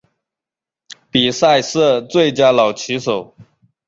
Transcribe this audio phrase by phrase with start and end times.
[1.11, 3.35] 比赛设最佳老棋手。